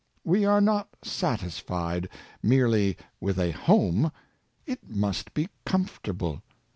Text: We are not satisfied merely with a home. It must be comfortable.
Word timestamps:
We 0.23 0.45
are 0.45 0.61
not 0.61 0.89
satisfied 1.03 2.09
merely 2.41 2.97
with 3.19 3.37
a 3.37 3.51
home. 3.51 4.11
It 4.65 4.89
must 4.89 5.35
be 5.35 5.49
comfortable. 5.63 6.41